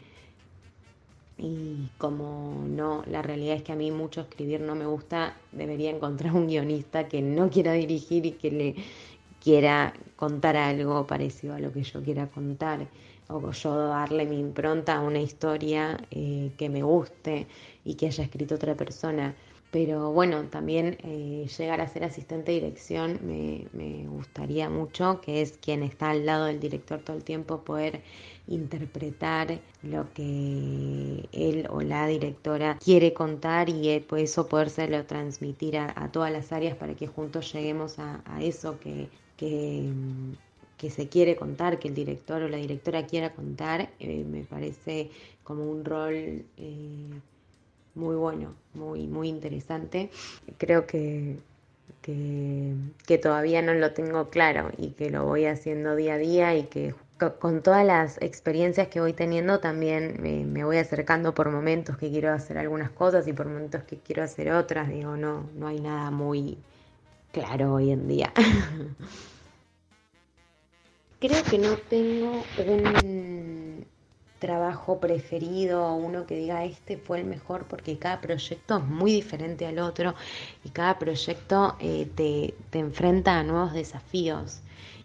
Y 1.38 1.88
como 1.98 2.64
no, 2.66 3.04
la 3.06 3.22
realidad 3.22 3.56
es 3.56 3.62
que 3.62 3.72
a 3.72 3.76
mí 3.76 3.92
mucho 3.92 4.22
escribir 4.22 4.60
no 4.60 4.74
me 4.74 4.86
gusta, 4.86 5.36
debería 5.52 5.90
encontrar 5.90 6.34
un 6.34 6.48
guionista 6.48 7.06
que 7.06 7.22
no 7.22 7.48
quiera 7.48 7.72
dirigir 7.72 8.26
y 8.26 8.32
que 8.32 8.50
le 8.50 8.74
quiera 9.40 9.94
contar 10.16 10.56
algo 10.56 11.06
parecido 11.06 11.54
a 11.54 11.60
lo 11.60 11.72
que 11.72 11.84
yo 11.84 12.02
quiera 12.02 12.26
contar, 12.26 12.88
o 13.28 13.52
yo 13.52 13.76
darle 13.76 14.26
mi 14.26 14.38
impronta 14.40 14.96
a 14.96 15.00
una 15.00 15.20
historia 15.20 15.96
eh, 16.10 16.50
que 16.56 16.68
me 16.68 16.82
guste 16.82 17.46
y 17.84 17.94
que 17.94 18.06
haya 18.06 18.24
escrito 18.24 18.56
otra 18.56 18.74
persona. 18.74 19.34
Pero 19.70 20.12
bueno, 20.12 20.44
también 20.44 20.96
eh, 21.02 21.46
llegar 21.58 21.82
a 21.82 21.88
ser 21.88 22.04
asistente 22.04 22.52
de 22.52 22.60
dirección 22.60 23.20
me, 23.22 23.66
me, 23.72 24.06
gustaría 24.08 24.70
mucho, 24.70 25.20
que 25.20 25.42
es 25.42 25.58
quien 25.58 25.82
está 25.82 26.10
al 26.10 26.24
lado 26.24 26.46
del 26.46 26.58
director 26.58 27.00
todo 27.00 27.16
el 27.16 27.24
tiempo, 27.24 27.60
poder 27.64 28.02
interpretar 28.48 29.60
lo 29.82 30.10
que 30.14 31.28
él 31.32 31.66
o 31.70 31.82
la 31.82 32.06
directora 32.06 32.78
quiere 32.82 33.12
contar 33.12 33.68
y 33.68 33.90
eh, 33.90 34.04
pues 34.06 34.30
eso 34.30 34.48
podérselo 34.48 35.04
transmitir 35.04 35.76
a, 35.76 36.10
todas 36.12 36.32
las 36.32 36.50
áreas 36.52 36.76
para 36.76 36.94
que 36.94 37.06
juntos 37.06 37.52
lleguemos 37.52 37.98
a, 37.98 38.22
eso 38.40 38.78
que, 38.80 39.08
que, 39.36 39.92
se 40.90 41.08
quiere 41.08 41.36
contar, 41.36 41.78
que 41.78 41.88
el 41.88 41.94
director 41.94 42.42
o 42.42 42.48
la 42.48 42.56
directora 42.56 43.06
quiera 43.06 43.34
contar, 43.34 43.90
eh, 44.00 44.24
me 44.24 44.44
parece 44.44 45.10
como 45.44 45.70
un 45.70 45.84
rol 45.84 46.14
eh, 46.56 47.20
muy 47.98 48.16
bueno, 48.16 48.54
muy, 48.74 49.06
muy 49.06 49.28
interesante. 49.28 50.10
Creo 50.56 50.86
que, 50.86 51.38
que, 52.00 53.18
todavía 53.18 53.60
no 53.60 53.74
lo 53.74 53.92
tengo 53.92 54.30
claro 54.30 54.70
y 54.78 54.90
que 54.90 55.10
lo 55.10 55.24
voy 55.24 55.44
haciendo 55.46 55.96
día 55.96 56.14
a 56.14 56.18
día 56.18 56.56
y 56.56 56.62
que 56.64 56.94
con 57.40 57.62
todas 57.62 57.84
las 57.84 58.16
experiencias 58.22 58.86
que 58.86 59.00
voy 59.00 59.12
teniendo 59.12 59.58
también 59.58 60.22
me, 60.22 60.64
voy 60.64 60.76
acercando 60.76 61.34
por 61.34 61.50
momentos 61.50 61.98
que 61.98 62.10
quiero 62.10 62.32
hacer 62.32 62.56
algunas 62.58 62.90
cosas 62.90 63.26
y 63.26 63.32
por 63.32 63.46
momentos 63.46 63.82
que 63.82 63.98
quiero 63.98 64.22
hacer 64.22 64.52
otras. 64.52 64.88
Digo, 64.88 65.16
no, 65.16 65.50
no 65.56 65.66
hay 65.66 65.80
nada 65.80 66.12
muy 66.12 66.56
claro 67.32 67.74
hoy 67.74 67.90
en 67.90 68.06
día. 68.06 68.32
Creo 71.20 71.42
que 71.42 71.58
no 71.58 71.76
tengo 71.76 72.44
un 72.64 73.27
trabajo 74.38 74.98
preferido, 74.98 75.94
uno 75.94 76.26
que 76.26 76.36
diga 76.36 76.64
este 76.64 76.96
fue 76.96 77.20
el 77.20 77.26
mejor, 77.26 77.64
porque 77.66 77.98
cada 77.98 78.20
proyecto 78.20 78.78
es 78.78 78.84
muy 78.84 79.12
diferente 79.12 79.66
al 79.66 79.78
otro 79.78 80.14
y 80.64 80.70
cada 80.70 80.98
proyecto 80.98 81.76
eh, 81.80 82.08
te, 82.14 82.54
te 82.70 82.78
enfrenta 82.78 83.38
a 83.38 83.42
nuevos 83.42 83.72
desafíos 83.72 84.60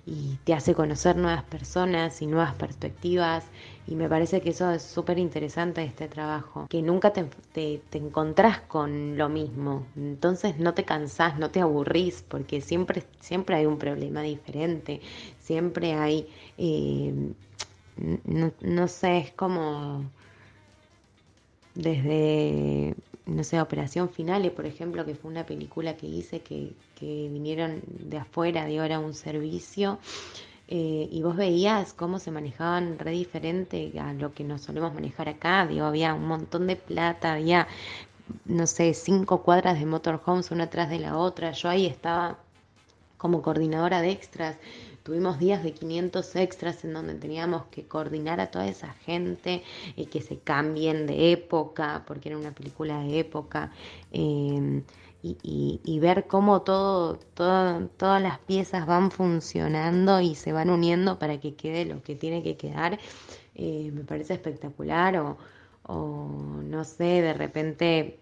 y 0.06 0.38
te 0.44 0.54
hace 0.54 0.74
conocer 0.74 1.16
nuevas 1.16 1.44
personas 1.44 2.22
y 2.22 2.28
nuevas 2.28 2.56
perspectivas 2.56 3.46
y 3.88 3.96
me 3.96 4.08
parece 4.08 4.42
que 4.42 4.50
eso 4.50 4.72
es 4.72 4.82
súper 4.82 5.18
interesante 5.18 5.84
este 5.84 6.08
trabajo, 6.08 6.68
que 6.70 6.82
nunca 6.82 7.12
te, 7.12 7.26
te, 7.54 7.82
encontrás 7.98 8.62
con 8.62 9.18
lo 9.18 9.30
mismo, 9.30 9.86
entonces 9.96 10.58
no 10.58 10.74
te 10.74 10.86
cansás, 10.86 11.38
no 11.38 11.50
te 11.50 11.60
aburrís, 11.60 12.24
porque 12.28 12.62
siempre, 12.62 13.04
siempre 13.20 13.56
hay 13.56 13.66
un 13.66 13.78
problema 13.78 14.22
diferente, 14.22 15.02
siempre 15.42 15.94
hay, 15.94 16.30
eh, 16.58 17.14
no, 17.98 18.52
no 18.62 18.88
sé, 18.88 19.18
es 19.20 19.32
como 19.32 20.04
desde 21.76 22.96
no 23.26 23.44
sé, 23.44 23.62
Operación 23.62 24.10
Finale, 24.10 24.52
por 24.52 24.66
ejemplo, 24.66 25.06
que 25.06 25.16
fue 25.16 25.32
una 25.32 25.46
película 25.46 25.96
que 25.96 26.08
hice 26.08 26.42
que, 26.42 26.74
que 26.96 27.30
vinieron 27.32 27.82
de 27.88 28.18
afuera, 28.18 28.66
digo, 28.66 28.84
era 28.84 29.00
un 29.00 29.14
servicio. 29.14 30.00
Eh, 30.68 31.10
y 31.12 31.22
vos 31.22 31.36
veías 31.36 31.94
cómo 31.94 32.20
se 32.20 32.32
manejaban 32.32 32.98
re 32.98 33.12
diferente 33.12 33.94
a 34.00 34.14
lo 34.14 34.34
que 34.34 34.44
nos 34.44 34.62
solemos 34.62 34.94
manejar 34.94 35.30
acá, 35.30 35.68
digo, 35.68 35.86
había 35.86 36.14
un 36.14 36.26
montón 36.28 36.68
de 36.68 36.76
plata, 36.78 37.34
había, 37.34 37.68
no 38.46 38.66
sé, 38.66 38.94
cinco 38.94 39.44
cuadras 39.44 39.80
de 39.80 39.86
motorhomes 39.86 40.52
una 40.52 40.66
atrás 40.66 40.90
de 40.90 41.00
la 41.00 41.18
otra, 41.18 41.52
yo 41.52 41.70
ahí 41.70 41.86
estaba 41.86 42.40
como 43.18 43.42
coordinadora 43.42 44.02
de 44.02 44.12
extras, 44.12 44.58
Tuvimos 45.04 45.38
días 45.38 45.64
de 45.64 45.74
500 45.74 46.36
extras 46.38 46.86
en 46.86 46.94
donde 46.94 47.16
teníamos 47.16 47.66
que 47.66 47.86
coordinar 47.86 48.40
a 48.40 48.52
toda 48.52 48.68
esa 48.68 48.94
gente 48.94 49.62
y 49.98 50.06
que 50.06 50.22
se 50.22 50.40
cambien 50.40 51.08
de 51.08 51.34
época, 51.34 52.04
porque 52.08 52.30
era 52.30 52.38
una 52.38 52.52
película 52.52 53.00
de 53.02 53.20
época. 53.20 53.72
Em, 54.12 54.84
y, 55.22 56.00
ver 56.00 56.28
cómo 56.28 56.62
todo, 56.64 57.18
todas 57.36 58.22
las 58.22 58.40
piezas 58.40 58.86
van 58.86 59.10
funcionando 59.12 60.20
y 60.22 60.36
se 60.36 60.52
van 60.52 60.70
uniendo 60.70 61.18
para 61.20 61.40
que 61.40 61.56
quede 61.56 61.86
lo 61.86 62.02
que 62.04 62.16
tiene 62.16 62.44
que 62.44 62.58
quedar, 62.58 63.00
eh, 63.56 63.92
me 63.94 64.04
parece 64.04 64.34
espectacular. 64.34 65.18
O, 65.18 65.38
o 65.84 66.28
no 66.64 66.84
sé, 66.84 67.22
de 67.22 67.34
repente 67.34 68.20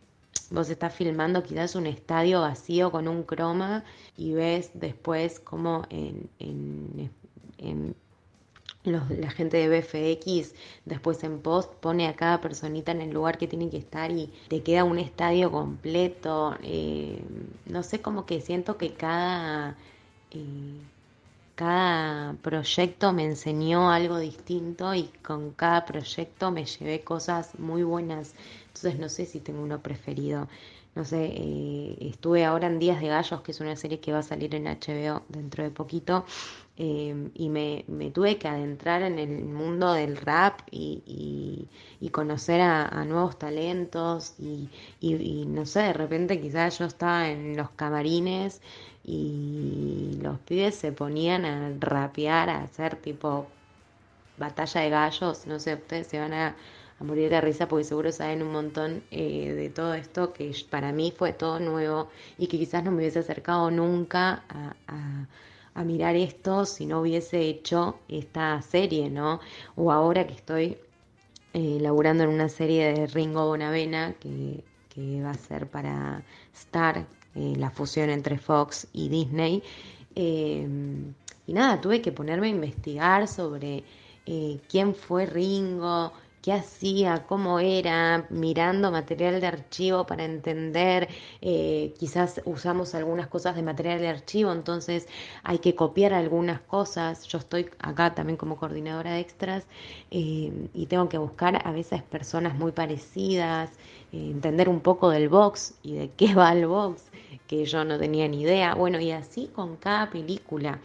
vos 0.52 0.70
estás 0.70 0.94
filmando 0.94 1.44
quizás 1.44 1.76
un 1.76 1.88
estadio 1.88 2.42
vacío 2.42 2.92
con 2.92 3.08
un 3.08 3.24
croma 3.24 3.84
y 4.18 4.34
ves 4.34 4.72
después 4.74 5.40
cómo 5.40 5.84
en, 5.90 6.30
la 8.84 9.30
gente 9.32 9.58
de 9.58 9.80
BFX 9.80 10.54
después 10.86 11.24
en 11.24 11.40
post 11.40 11.74
pone 11.76 12.08
a 12.08 12.16
cada 12.16 12.42
personita 12.42 12.92
en 12.92 13.02
el 13.02 13.12
lugar 13.12 13.38
que 13.38 13.48
tiene 13.48 13.70
que 13.70 13.78
estar 13.78 14.12
y 14.12 14.32
te 14.48 14.62
queda 14.62 14.84
un 14.84 15.00
estadio 15.00 15.52
completo. 15.52 16.56
Eh, 16.64 17.22
no 17.68 17.84
sé, 17.84 18.02
como 18.02 18.26
que 18.26 18.42
siento 18.42 18.78
que 18.78 18.94
cada... 18.94 19.78
Eh, 20.32 20.80
cada 21.62 22.34
proyecto 22.42 23.14
me 23.14 23.24
enseñó 23.24 23.92
algo 23.92 24.18
distinto 24.18 24.96
y 24.96 25.04
con 25.22 25.52
cada 25.52 25.86
proyecto 25.86 26.50
me 26.50 26.66
llevé 26.66 27.04
cosas 27.04 27.60
muy 27.60 27.84
buenas. 27.84 28.34
Entonces 28.66 28.98
no 28.98 29.10
sé 29.10 29.28
si 29.28 29.42
tengo 29.42 29.62
uno 29.62 29.80
preferido. 29.80 30.48
No 30.96 31.06
sé, 31.06 31.24
eh, 31.24 31.98
estuve 32.02 32.46
ahora 32.46 32.66
en 32.66 32.80
Días 32.80 33.00
de 33.00 33.10
Gallos, 33.10 33.42
que 33.42 33.52
es 33.52 33.60
una 33.62 33.76
serie 33.76 34.00
que 34.00 34.12
va 34.12 34.20
a 34.20 34.24
salir 34.24 34.56
en 34.56 34.66
HBO 34.66 35.22
dentro 35.30 35.64
de 35.64 35.70
poquito, 35.70 36.26
eh, 36.78 37.30
y 37.36 37.50
me, 37.50 37.84
tuve 38.14 38.38
que 38.38 38.48
adentrar 38.48 39.02
en 39.04 39.20
el 39.20 39.44
mundo 39.46 39.94
del 39.94 40.18
rap 40.18 40.62
y, 40.72 41.68
conocer 42.12 42.62
a, 42.62 43.06
nuevos 43.06 43.38
talentos 43.38 44.36
y, 44.40 44.70
y, 45.00 45.46
no 45.46 45.66
sé, 45.66 45.82
de 45.82 45.94
repente 45.94 46.42
quizás 46.42 46.80
yo 46.80 46.86
estaba 46.86 47.30
en 47.30 47.56
los 47.56 47.70
camarines 47.72 48.62
y 49.04 50.18
los 50.22 50.40
pibes 50.40 50.76
se 50.76 50.92
ponían 50.92 51.46
a 51.46 51.74
rapear, 51.80 52.50
a 52.50 52.64
hacer 52.64 52.96
tipo 52.98 53.48
batalla 54.38 54.82
de 54.82 54.90
gallos, 54.90 55.48
no 55.48 55.60
sé, 55.60 55.76
ustedes 55.76 56.08
se 56.08 56.20
van 56.20 56.34
a, 56.34 56.56
morir 57.00 57.32
de 57.32 57.42
risa 57.42 57.68
porque 57.68 57.84
seguro 57.84 58.12
saben 58.12 58.44
un 58.44 58.52
montón 58.52 59.04
eh, 59.10 59.54
de 59.54 59.70
todo 59.72 59.96
esto 59.96 60.34
que 60.34 60.54
para 60.70 60.92
mí 60.92 61.12
fue 61.16 61.34
todo 61.34 61.60
nuevo 61.60 62.10
y 62.38 62.46
que 62.46 62.60
quizás 62.60 62.84
no 62.84 62.92
me 62.92 62.98
hubiese 62.98 63.20
acercado 63.20 63.72
nunca 63.72 64.44
a, 64.48 64.76
mirar 65.76 66.16
esto 66.16 66.66
si 66.66 66.86
no 66.86 67.02
hubiese 67.02 67.42
hecho 67.42 68.00
esta 68.08 68.62
serie, 68.62 69.10
¿no? 69.10 69.40
O 69.76 69.92
ahora 69.92 70.28
que 70.28 70.34
estoy 70.34 70.78
eh, 71.54 71.78
laburando 71.82 72.24
en 72.24 72.30
una 72.30 72.50
serie 72.50 72.94
de 72.94 73.08
Ringo 73.08 73.48
Bonavena 73.48 74.14
que, 74.20 74.64
que 74.94 75.22
va 75.22 75.32
a 75.32 75.36
ser 75.36 75.68
para 75.68 76.24
Star, 76.54 77.06
eh, 77.36 77.54
la 77.58 77.70
fusión 77.70 78.10
entre 78.10 78.38
Fox 78.38 78.88
y 78.94 79.10
Disney. 79.10 79.64
Eh, 80.16 80.68
y 81.48 81.54
nada, 81.54 81.82
tuve 81.82 82.02
que 82.02 82.12
ponerme 82.12 82.48
a 82.48 82.52
investigar 82.52 83.28
sobre 83.28 83.84
eh, 84.26 84.60
quién 84.70 84.94
fue 84.94 85.26
Ringo, 85.26 86.14
qué 86.42 86.54
hacía, 86.54 87.26
cómo 87.28 87.60
era, 87.60 88.26
mirando 88.30 88.92
material 88.92 89.40
de 89.42 89.48
archivo 89.48 90.06
para 90.06 90.26
entender, 90.26 91.08
quizás 92.00 92.42
usamos 92.46 92.96
algunas 92.96 93.28
cosas 93.28 93.56
de 93.56 93.64
material 93.64 94.00
de 94.00 94.08
archivo, 94.08 94.52
entonces 94.52 95.08
hay 95.44 95.60
que 95.60 95.76
copiar 95.76 96.14
algunas 96.14 96.60
cosas. 96.62 97.26
Yo 97.28 97.38
estoy 97.38 97.70
acá 97.80 98.16
también 98.16 98.38
como 98.38 98.58
coordinadora 98.58 99.14
de 99.14 99.20
extras 99.20 99.66
y 100.10 100.86
tengo 100.90 101.10
que 101.10 101.18
buscar 101.18 101.62
a 101.66 101.72
veces 101.72 102.02
personas 102.04 102.56
muy 102.56 102.72
parecidas, 102.72 103.72
entender 104.12 104.70
un 104.70 104.82
poco 104.82 105.10
del 105.10 105.30
box 105.30 105.76
y 105.84 105.94
de 105.94 106.10
qué 106.12 106.34
va 106.36 106.52
el 106.52 106.68
box 106.68 107.04
que 107.48 107.66
yo 107.66 107.84
no 107.86 107.98
tenía 107.98 108.28
ni 108.28 108.42
idea. 108.42 108.76
Bueno, 108.76 109.00
y 109.00 109.12
así 109.12 109.48
con 109.54 109.78
cada 109.78 110.10
película. 110.10 110.80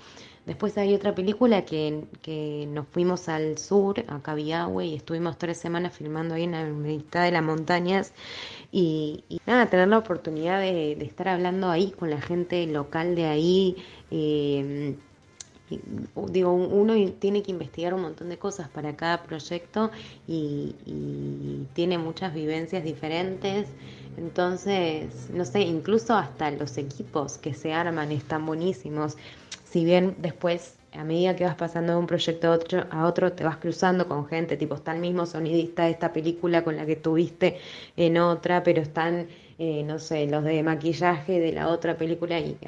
Después 0.47 0.79
hay 0.79 0.95
otra 0.95 1.13
película 1.15 1.65
que, 1.65 2.05
que 2.23 2.69
nos 2.71 2.87
fuimos 2.87 3.29
al 3.29 3.59
sur, 3.59 4.05
a 4.07 4.21
Cabiahue, 4.23 4.87
y 4.87 4.95
estuvimos 4.95 5.39
tres 5.39 5.59
semanas 5.59 5.97
filmando 5.97 6.35
ahí 6.35 6.45
en 6.45 6.53
la 6.53 6.65
mitad 6.65 7.25
de 7.25 7.33
las 7.33 7.43
montañas. 7.43 8.13
Y, 8.71 9.25
nada, 9.47 9.69
tener 9.69 9.89
la 9.89 9.99
oportunidad 9.99 10.61
de, 10.61 10.93
estar 10.93 11.29
hablando 11.29 11.71
ahí 11.71 11.91
con 11.91 12.11
la 12.11 12.21
gente 12.21 12.65
local 12.67 13.17
de 13.17 13.25
ahí. 13.25 13.77
Eh, 14.11 14.95
digo, 16.31 16.53
uno 16.53 16.95
tiene 17.19 17.43
que 17.43 17.51
investigar 17.51 17.95
un 17.95 18.03
montón 18.03 18.29
de 18.29 18.39
cosas 18.39 18.69
para 18.69 18.95
cada 18.97 19.23
proyecto 19.23 19.91
y, 20.29 20.75
tiene 21.75 21.99
muchas 21.99 22.33
vivencias 22.35 22.85
diferentes. 22.85 23.67
Entonces, 24.17 25.31
no 25.31 25.45
sé, 25.45 25.61
incluso 25.61 26.15
hasta 26.15 26.51
los 26.51 26.79
equipos 26.79 27.39
que 27.39 27.55
se 27.55 27.73
arman 27.73 28.13
están 28.13 28.47
buenísimos. 28.47 29.17
Si 29.65 29.85
bien 29.85 30.17
después, 30.19 30.77
a 30.93 31.05
medida 31.05 31.37
que 31.37 31.45
vas 31.45 31.57
pasando 31.57 31.93
de 31.93 31.99
un 31.99 32.07
proyecto 32.07 32.49
a 32.49 32.53
otro, 32.53 32.87
a 32.91 33.07
otro 33.07 33.33
te 33.33 33.45
vas 33.45 33.59
cruzando 33.59 34.09
con 34.09 34.27
gente, 34.27 34.57
tipo, 34.57 34.75
está 34.75 34.93
el 34.93 35.01
mismo 35.01 35.27
sonidista 35.27 35.85
de 35.85 35.91
esta 35.91 36.13
película 36.13 36.65
con 36.65 36.77
la 36.77 36.87
que 36.87 36.97
tuviste 36.97 37.59
en 37.97 38.17
otra, 38.19 38.63
pero 38.63 38.81
están 38.83 39.29
eh, 39.59 39.83
no 39.85 39.99
sé, 39.99 40.27
los 40.27 40.45
de 40.45 40.63
maquillaje 40.63 41.41
de 41.41 41.51
la 41.53 41.69
otra 41.69 41.97
película 41.97 42.39
y 42.39 42.59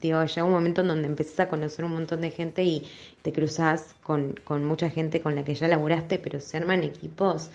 digo, 0.00 0.24
llega 0.24 0.44
un 0.44 0.50
momento 0.50 0.80
en 0.80 0.88
donde 0.88 1.06
empezás 1.06 1.38
a 1.40 1.48
conocer 1.48 1.84
un 1.84 1.92
montón 1.92 2.22
de 2.22 2.32
gente 2.32 2.64
y 2.64 2.82
te 3.22 3.32
cruzas 3.32 3.94
con, 4.02 4.34
mucha 4.66 4.90
gente 4.90 5.20
con 5.20 5.36
la 5.36 5.44
que 5.44 5.54
ya 5.54 5.68
laburaste, 5.68 6.18
pero 6.18 6.40
se 6.40 6.56
arman 6.56 6.82
equipos 6.82 7.50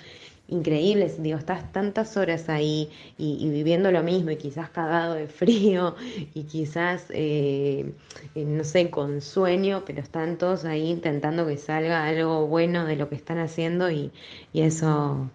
increíbles, 0.50 1.22
digo, 1.22 1.38
estás 1.38 1.72
tantas 1.72 2.18
horas 2.18 2.50
ahí 2.50 2.90
y, 3.18 3.50
viviendo 3.50 3.92
lo 3.92 4.04
mismo 4.04 4.32
y 4.32 4.38
quizás 4.38 4.70
cagado 4.70 5.14
de 5.14 5.28
frío 5.28 5.96
y 6.34 6.44
quizás, 6.44 7.06
eh, 7.10 7.92
no 8.36 8.64
sé, 8.64 8.90
con 8.90 9.22
sueño, 9.22 9.84
pero 9.86 10.02
están 10.02 10.38
todos 10.38 10.66
ahí 10.66 10.90
intentando 10.90 11.46
que 11.46 11.58
salga 11.58 12.06
algo 12.06 12.48
bueno 12.48 12.86
de 12.86 12.96
lo 12.96 13.10
que 13.10 13.16
están 13.16 13.40
haciendo 13.40 13.90
y, 13.92 14.12
eso, 14.54 15.30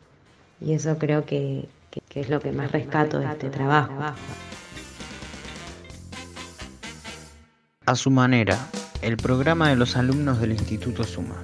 y 0.61 0.73
eso 0.73 0.99
creo 0.99 1.25
que, 1.25 1.69
es 2.15 2.29
lo 2.29 2.41
que 2.41 2.53
más 2.53 2.73
rescato 2.73 3.19
de 3.19 3.27
este 3.27 3.51
trabajo. 3.51 3.93
A 7.87 7.97
su 7.97 8.11
manera, 8.11 8.59
el 9.03 9.17
programa 9.17 9.69
de 9.69 9.77
los 9.77 9.97
alumnos 9.97 10.41
del 10.41 10.53
Instituto 10.53 11.05
Suma. 11.05 11.37